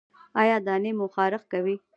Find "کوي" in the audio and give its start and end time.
1.51-1.75